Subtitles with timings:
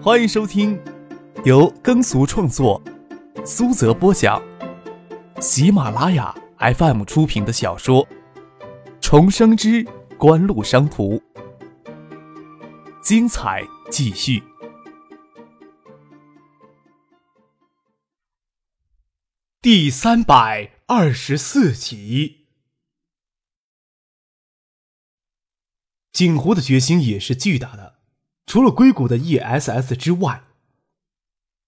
[0.00, 0.80] 欢迎收听
[1.44, 2.80] 由耕俗创作、
[3.44, 4.40] 苏泽播讲、
[5.40, 8.06] 喜马拉雅 FM 出品的小说
[9.00, 9.84] 《重生之
[10.16, 11.16] 官路商途》，
[13.02, 14.40] 精彩继续，
[19.60, 22.46] 第三百二十四集。
[26.12, 27.97] 景湖的决心也是巨大的。
[28.48, 30.44] 除了硅谷的 ESS 之外，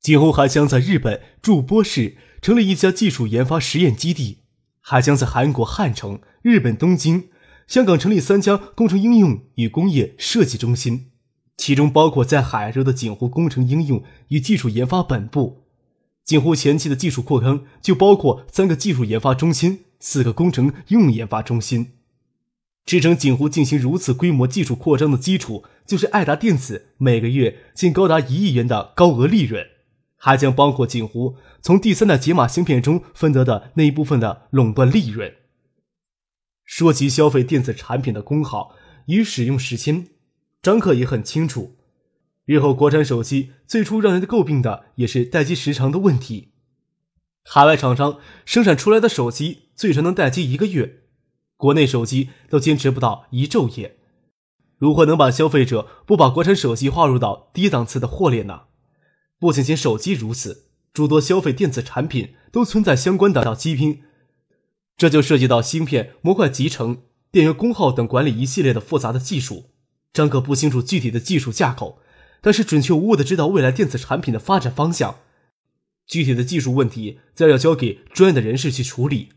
[0.01, 4.39] 景湖还将在日本筑波市成立一家技术研发实验基地，
[4.81, 7.29] 还将在韩国汉城、日本东京、
[7.67, 11.11] 香港成立三家工程应用与工业设计中心，
[11.59, 15.67] 其中包括在海州的景湖工程应用与技术研发本部。
[16.25, 22.00] 景湖前期的技术扩张就包括三个技术研发中心、四个工程用研发中心。
[22.87, 29.65] 支撑景湖进行如此规模技术扩张的基础，就是爱达电子每个月竟高达一亿元的高额利润，
[30.17, 35.33] 还将包括景湖从第三代解码芯片中分得的那一部分的垄断利润。
[36.65, 38.75] 说起消费电子产品的功耗
[39.07, 40.09] 与使用时间，
[40.63, 41.77] 张克也很清楚。
[42.45, 46.53] 日后国产手机最初让人诟病的也是待机时长的问题，
[47.45, 51.05] 海外厂商生产出来的手机最长能待机一个月。
[51.61, 53.99] 国内手机都坚持不到一昼夜，
[54.79, 58.63] 如何能把消费者不把国产手机划入到低档次的货列呢？
[59.39, 64.01] 不仅仅手机如此，诸多消费电子产品都存在相关的到机拼，
[64.97, 69.67] 这就涉及到芯片、模块集成、电源功耗等管理一系列的复杂的技术。
[70.15, 71.99] 张可不清楚具体的技术架构，
[72.41, 75.17] 但是准确无误的知道未来电子产品的发展方向。
[76.07, 79.29] 具体的技术问题，则要交给专业的人士去处理。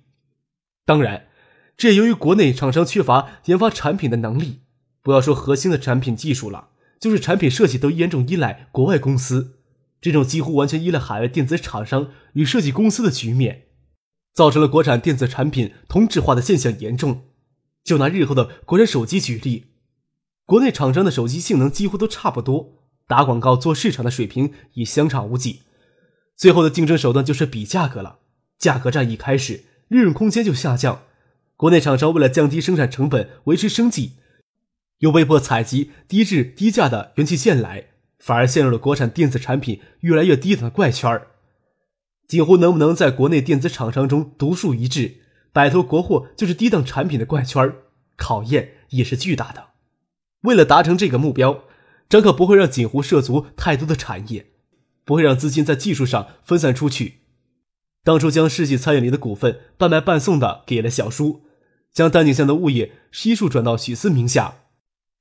[0.85, 1.27] 当然。
[1.75, 4.59] 这也由于国内厂商缺乏研发产品的能力，
[5.01, 9.57] 不要说核心的产品技术了，就是产品设计都严重依赖国外公司。
[9.99, 13.63] 这种几乎完全依赖海外电子厂商与设计公司的局面，
[14.33, 17.21] 造成了国产电子产品同质化的现象严重。
[17.83, 19.65] 就拿日后的国产手机举例，
[20.45, 25.61] 国内厂商的手机性能几乎都差不多，打广告做市场的水平已相差无几。
[26.35, 28.19] 最后的竞争手段就是比价格了，
[28.57, 31.03] 价格战一开始，利润空间就下降。
[31.63, 34.17] 国内厂商为了降低生产成本、维持生计，
[34.97, 37.85] 又被迫采集低质低价的元器件来，
[38.19, 41.27] 反而陷入了国产电子产品越来越低档的怪圈儿。
[42.27, 45.21] 景湖能不能在国内电子厂商中独树一帜，
[45.53, 47.75] 摆脱国货就是低档产品的怪圈儿，
[48.17, 49.67] 考验也是巨大的。
[50.41, 51.63] 为了达成这个目标，
[52.09, 54.47] 张可不会让锦湖涉足太多的产业，
[55.05, 57.19] 不会让资金在技术上分散出去。
[58.03, 61.45] 当初将世纪餐饮里的股份半卖半送的给了小叔，
[61.93, 64.55] 将丹景巷的物业悉数转到许思名下。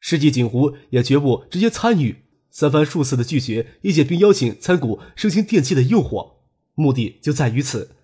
[0.01, 6.33] 世纪锦湖也绝不直接参与，三番数次的拒绝业界并邀请参股盛兴电器的诱惑，
[6.75, 7.97] 目的就在于此。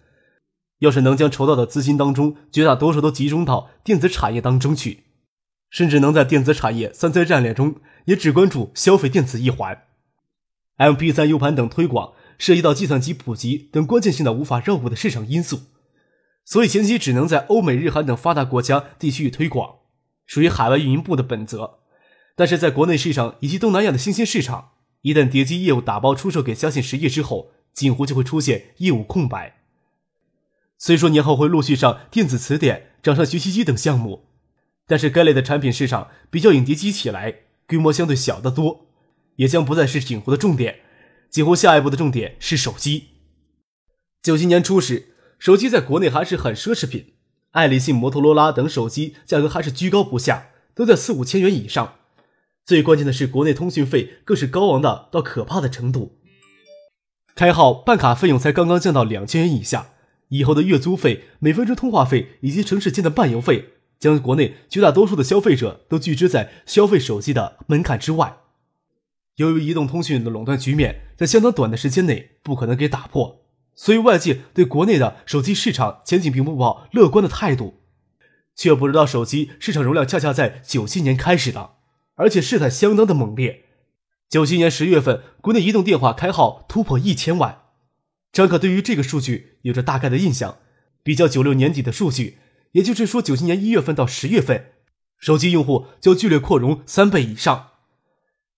[0.78, 5.04] 要是能将筹到的资金当中绝大多数都集中到电子产业当中去，
[5.70, 9.82] 甚至能在电子产业三灾战略中也只关注消费电子一环
[10.76, 12.12] ，MP 三 U 盘等推广。
[12.40, 15.58] 涉及到计算机普及等关键性的无法绕过的市场因素，
[16.48, 19.80] 所以前期只能在欧美日韩等发达国家地区推广，
[20.24, 21.80] 属于海外运营部的本责。
[22.34, 24.70] 但是在国内市场以及东南亚的新兴市场，
[25.02, 29.58] 一旦叠机业务打包出售给嘉信实业之后，锦湖就会出现业务空白。
[30.78, 34.24] 虽说年后会陆续上电子词典、掌上学习机等项目，
[34.86, 38.86] 但是该类的产品市场比较影碟机起来，规模相对小得多，
[39.36, 40.80] 也将不再是锦湖的重点。
[41.28, 43.08] 几乎下一步的重点是手机。
[44.22, 47.14] 九七年初时，手机在国内还是很奢侈品，
[47.52, 51.94] 爱立信、摩托罗拉等手机价格还是居高不下，都在四五千元以上。
[52.64, 56.18] 最关键的是，国内通讯费更是高昂的到可怕的程度，
[57.34, 59.90] 开号办卡费用才刚刚降到两千元以下。
[60.30, 68.36] 以后的月租费、每分钟通话费以及城市间的漫游费，将国内绝大多数的消费者都拒之在消费手机的门槛之外。
[69.36, 73.46] 由于移动通讯的垄断局面在相当短的时间内不可能给打破，
[73.78, 77.74] 所以外界对国内的手机市场前景并不抱乐观的态度。
[78.56, 81.76] 却不知道手机市场容量恰恰在九七年开始的，
[82.16, 83.66] 而且势态相当的猛烈。
[84.28, 87.60] 九七年十月份，国内移动电话开号突破一千万。
[88.32, 90.56] 张可对于这个数据有着大概的印象，
[91.04, 92.38] 比较九六年底的数据，
[92.72, 94.72] 也就是说九七年一月份到十月份，
[95.20, 97.68] 手机用户就剧烈扩容三倍以上。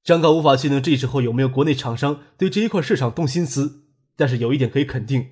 [0.02, 3.82] 张可无法确定这时候有没有国内厂商对这一块市场动心思，
[4.20, 5.28] 但是有一点可以肯定，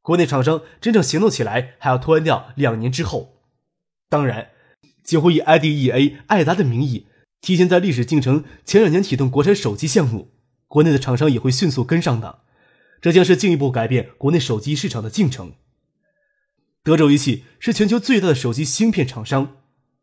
[0.00, 3.40] 国内厂商真正行动起来还要拖延掉两年之后。
[4.08, 4.50] 当然，
[5.02, 7.08] 几乎以 IDEA 爱达的名义，
[7.40, 10.30] 提前在历史进程前两年启动国产手机项目，
[10.68, 12.42] 国内的厂商也会迅速跟上的，
[13.00, 15.54] 这将是进一步改变国内手机市场的进程。
[16.84, 19.56] 德州仪器是全球最大的手机芯片厂商，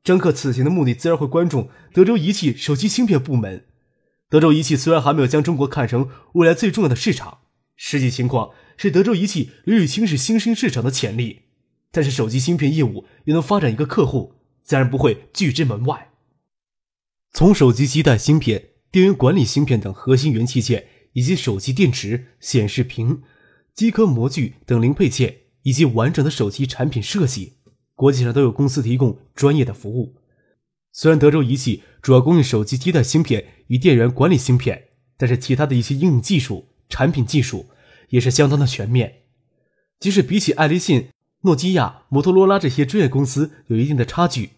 [0.04, 3.68] 张克此行的目的自然会关注德州仪器手机芯片部门。
[4.30, 7.41] 德州仪器虽然还没有将中国看成未来最重要的市场，
[7.84, 11.42] 实际情况是德州仪器屡屡轻视新兴市场的潜力，
[11.92, 16.12] 但是手机芯片业务又能发展一个客户，自然不会拒之门外。
[17.34, 18.68] 从手机基带芯片。
[18.92, 23.22] 电源管理芯片等核心元器件，以及手机电池、显示屏、
[23.74, 27.54] 机壳模具等零配件，以及完整的手机产品设计，
[27.96, 30.18] 国际上都有公司提供专业的服务。
[30.92, 37.72] 虽然德州仪器主要供应手机基带芯片与电源管理芯片，但是其他的一些应用技术、产品技术
[38.10, 39.22] 也是相当的全面。
[40.00, 41.08] 即使比起爱立信、
[41.42, 44.52] 诺基亚、摩托罗拉这些专业公司有一定的差距，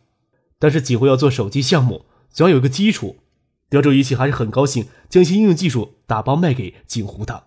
[0.60, 3.18] 但是几乎要做手机项目，总要有一个基础。
[3.70, 7.46] 德州仪器还是很高兴将一些应用技术打包卖给景湖的。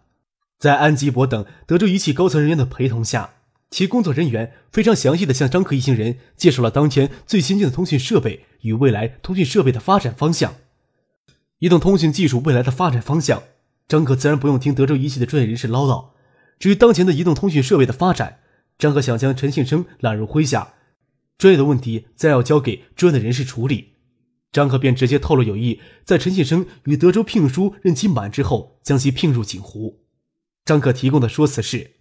[0.59, 3.35] 在安吉博等德州仪器高层人员的陪同下，
[3.71, 10.57] 其工作人员非常详细的向张克一行人介绍了当前最先进的通讯设备与未来通讯设备的发展方向。
[11.59, 13.43] 移动通讯技术未来的发展方向，
[13.89, 16.11] 张克自然不用听德州仪器的专业人士唠叨。
[16.59, 18.41] 至于当前的移动通讯设备的发展，
[18.79, 20.75] 张克想将陈信生揽入麾下，
[21.39, 23.93] 专业的问题自然要交给专业的人士处理。
[24.53, 30.03] 张克便直接透露有意在陈信生与德州聘书任期满之后，将其聘入锦湖。
[30.65, 31.93] 张克提供的说辞是：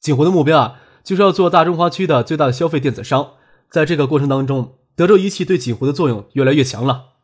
[0.00, 3.32] 锦湖的目标啊，就是要做大中华区的最大的消费电子商。
[3.68, 7.16] 在这个过程当中，德州仪器对锦湖的作用越来越强了。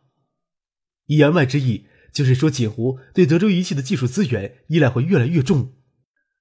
[1.06, 5.72] 言外之意就是说，锦湖对德州仪器的技术资源依赖会越来越重，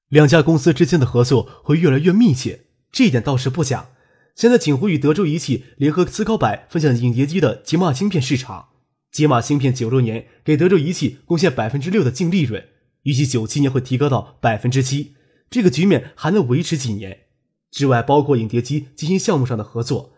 [0.08, 3.90] 两家公司之间的合作会越来越密切，这一点倒是不假。
[4.36, 8.70] 现在，锦湖与德州仪器联合思考百分享影碟机的解码芯片市场。
[9.12, 12.64] 解码芯片九六年给德州仪器贡献百分之六的净利润，
[13.04, 15.16] 预计九七年会提高到百分之七。
[15.50, 17.22] 这个局面还能维持几年？
[17.72, 20.14] 之外，包括影碟机进行项目上的合作，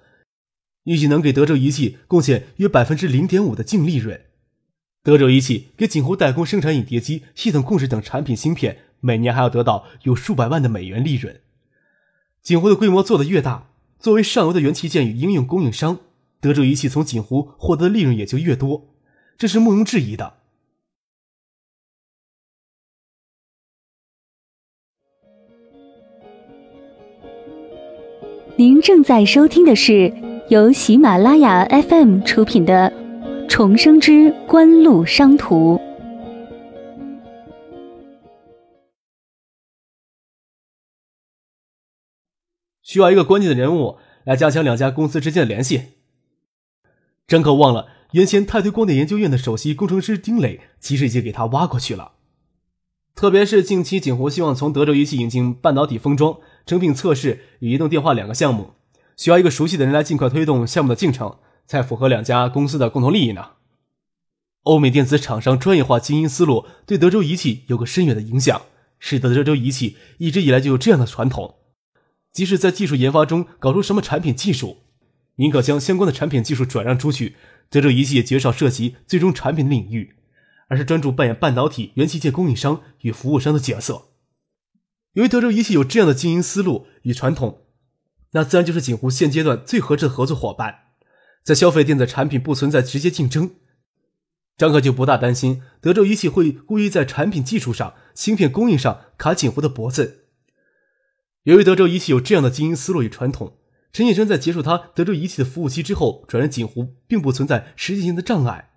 [0.83, 4.19] 预计能给德州仪器贡献约百分之零点五的净利润。
[5.05, 11.41] 德州仪器给锦湖代工生产影碟机、系统控制等产品芯片，每年还要得到有数百万的美元利润。
[12.41, 13.67] 锦湖的规模做得越大。
[13.99, 15.99] 作为上游的元器件与应用供应商，
[16.41, 18.87] 德州仪器从锦湖获得的利润也就越多，
[19.37, 20.33] 这是毋庸置疑的。
[28.55, 30.11] 您正在收听的是
[30.49, 32.91] 由喜马拉雅 FM 出品的
[33.47, 35.75] 《重生之官路商途》。
[42.81, 45.83] 需要一个关键的人物来加强两家公司之间的联系。
[47.27, 52.13] 真可忘了，原先泰推光电研究院的首席工程师丁磊其实已经给他挖过去了。
[53.15, 58.73] 特别是近期锦湖希望从德州仪器引进半导体封装、成品测试与移动电话两个项目，
[59.15, 63.51] 需要一个熟悉的人来尽快推动项目的进程，才符合两家公司的共同利益呢。
[64.63, 68.63] 欧美电子厂商专业化经营思路对德州仪器有个深远的影响，
[68.99, 71.55] 使得德州仪器一直以来就有这样的传统。
[72.31, 74.77] 即使在技术研发中搞出什么产品技术，
[75.35, 77.35] 宁可将相关的产品技术转让出去。
[77.69, 80.15] 德州仪器也绝少涉及最终产品的领域，
[80.67, 84.09] 而是专注扮演半导体元器件供应商与服务商的角色。
[85.13, 87.61] 由于德州仪器有这样的经营思路与传统，
[88.31, 90.84] 那自然就是锦湖现阶段最合适的合作伙伴。
[91.45, 93.51] 在消费电子产品不存在直接竞争，
[94.57, 100.25] 张可就不大担心德州仪器会故意在产品技术上、芯片供应上卡锦湖的脖子。
[101.43, 103.59] 由于德州仪器有这样的经营思路与传统，
[103.93, 108.71] 陈信生在结束他德州仪器的服务期之后转任锦湖，并不存在实际性的障碍。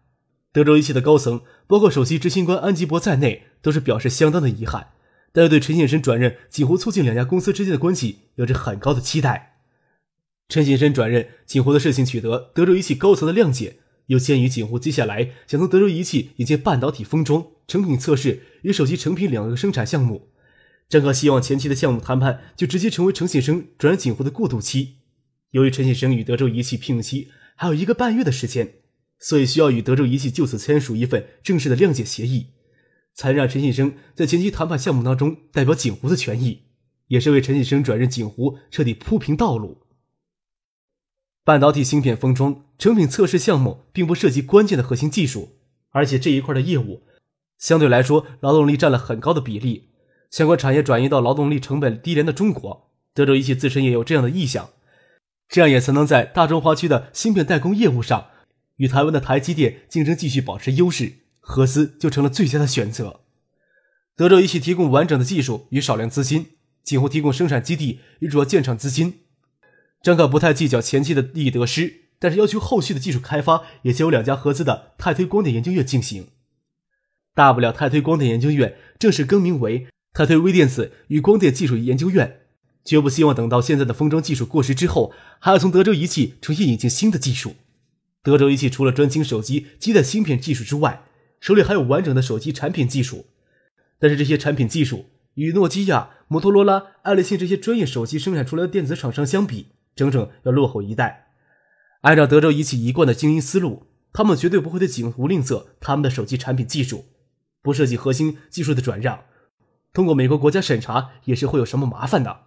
[0.53, 4.89] 德州仪器的高层，包括首席执行官安吉博在内，都是表示相当的遗憾，
[5.33, 9.58] 但又对陈信生转任锦湖促进两家公司之间的关系有着很高的期待。
[10.49, 13.77] 陈信生转任锦湖的事情取得德州仪器高层的谅解，
[14.07, 20.31] 又鉴于锦湖接下来想从德州仪器引进半导体封装、成品测试与手机成品两个生产项目。
[20.89, 24.95] 张克希望前期的项目谈判就直接成为陈信生转任锦湖的过渡期。
[25.51, 28.77] 由于陈信生与德州仪器聘用期还有一个半月的时间，
[29.19, 32.47] 所以需要与德州仪器就此签署一份正式的谅解协议，
[33.15, 36.63] 才让陈信生在前期谈判项目当中代表锦湖的权益，
[37.09, 39.83] 也是为陈信生转任锦湖彻底铺平道路。
[41.49, 45.57] 半导体芯片封装、成品测试项目并不涉及关键的核心技术，
[45.93, 47.05] 而且这一块的业务
[47.57, 49.89] 相对来说劳动力占了很高的比例。
[50.31, 54.69] 相关产业转移到劳动力成本低廉的中国，德州仪器自身也有这样的意向，
[55.49, 58.27] 这样也才能在大中华区的芯片代工业务上
[58.77, 63.21] 与台湾的台积电竞争，继续保持优势，合资就成了最佳的选择。
[64.15, 66.49] 德州仪器提供完整的技术与少量资金，
[66.85, 69.21] 锦湖提供生产基地与主要建厂资金。
[70.03, 76.29] 张可不太计较前期的利益得失，但是要求后续的技术开发也交由两家合资的泰推光电研究院进行。
[77.35, 82.41] 大不了泰推光电研究院正式更名为泰推微电子与光电技术研究院，
[82.85, 87.55] 绝不希望等到现在的封装技术过时之后，还要从德州仪器重新引进新的技术。
[88.23, 91.05] 德州仪器除了专精手机基带芯片技术之外，
[91.41, 93.27] 手里还有完整的手机产品技术。
[94.01, 99.67] 但是这些产品技术与诺基亚、摩托罗拉、爱立信这些专业手机生产出来的电子厂商相比，
[99.99, 101.33] 整整要落后一代。
[102.03, 107.07] 按照德州仪器一贯的经营思路，他们绝对不会对景湖吝啬他们的手机产品技术，
[107.61, 109.25] 不涉及核心技术的转让。
[109.93, 112.43] 通过美国国家审查也是会有什么麻烦的。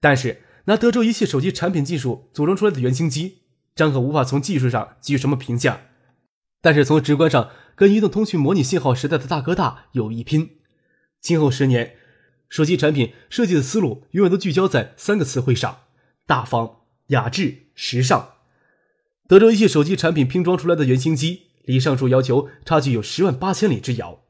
[0.00, 3.38] 但是拿德州仪器手机产品技术组装出来的原型机，
[3.74, 5.80] 张可无法从技术上给予什么评价。
[6.60, 10.58] 但是从直观上，跟移动通讯模拟信号时代的大哥大有一拼。
[11.20, 11.94] 今后十年，
[12.50, 15.78] 手机产品设计的思路永远都聚焦在三个词汇上：
[16.28, 18.32] 大方、雅致、时尚。
[19.26, 24.20] 德州仪器手机产品拼装出来的原型机，离上述要求差距有十万八千里之遥。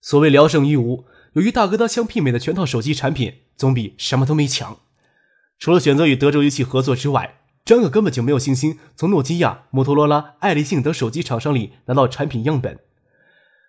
[0.00, 1.04] 所谓聊胜于无，
[1.34, 4.78] 由于大哥大相媲美的全套手机产品，总比什么都没强。
[5.58, 12.78] 除了选择与德州仪器合作之外，张可根本就没有信心从诺基亚、摩托罗拉、爱立信等手机厂商里拿到产品样本。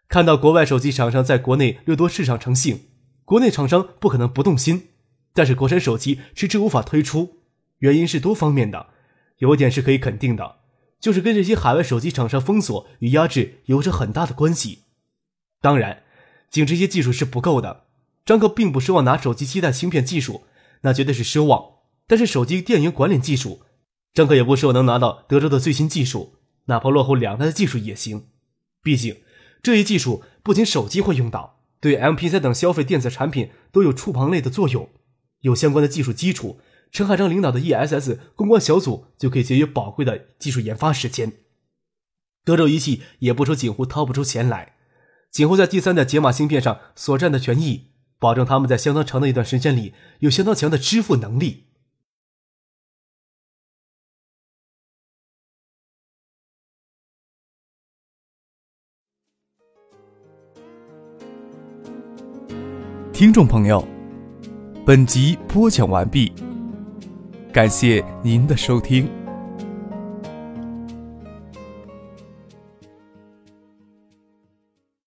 [0.07, 2.85] 看到国外手机厂商在国内掠夺市场成性，
[3.25, 4.91] 国内厂商不可能不动心。
[5.34, 7.38] 但是国产手机迟迟无法推出，
[7.80, 8.88] 原因是多方面的。
[9.40, 10.58] 有一点是可以肯定的，
[11.00, 14.84] 就是跟这些海外手机厂商封锁与压制有着很大的关系。
[15.60, 16.04] 当然，
[16.50, 17.86] 仅这些技术是不够的。
[18.25, 20.44] 张克并不奢望拿手机基带芯片技术，
[20.82, 21.80] 那绝对是奢望。
[22.08, 23.63] 但是手机电源管理技术，
[24.13, 26.36] 张克也不奢望能拿到德州的最新技术，
[26.66, 28.28] 哪怕落后两代的技术也行。
[28.82, 29.18] 毕竟。
[29.62, 34.90] 这一技术不仅手机会用到，对 MP3 等消费电子产品都有触碰类的作用。
[35.43, 36.59] 有相关的技术基础，
[36.91, 41.33] 陈海章领导的 ESS 公关小组就可以节约宝贵的技术研发时间。
[42.45, 44.75] 德州仪器也不愁景湖掏不出钱来，
[45.31, 51.65] 景湖在第三代解码芯片上所占的权益，保证他们在相当长的一段时间里有相当强的支付能力。
[63.12, 63.88] 听众朋友，
[64.86, 66.34] 本集播讲完毕，
[67.54, 69.10] 感谢您的收听。